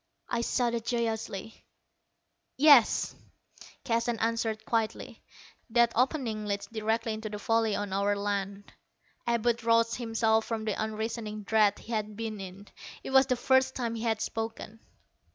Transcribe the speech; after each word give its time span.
I 0.27 0.41
shouted 0.41 0.83
joyously. 0.87 1.63
"Yes," 2.57 3.13
Keston 3.83 4.17
answered 4.17 4.65
quietly. 4.65 5.21
"That 5.69 5.91
opening 5.93 6.47
leads 6.47 6.65
directly 6.65 7.13
into 7.13 7.29
the 7.29 7.37
valley 7.37 7.75
on 7.75 7.93
our 7.93 8.15
land." 8.15 8.73
Abud 9.27 9.63
roused 9.63 9.97
himself 9.97 10.43
from 10.45 10.65
the 10.65 10.73
unreasoning 10.83 11.43
dread 11.43 11.77
he 11.77 11.91
had 11.91 12.15
been 12.15 12.39
in. 12.41 12.67
It 13.03 13.11
was 13.11 13.27
the 13.27 13.35
first 13.35 13.75
time 13.75 13.93
he 13.93 14.01
had 14.01 14.21
spoken. 14.21 14.79